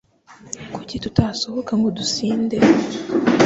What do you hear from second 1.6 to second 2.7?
ngo dusinde?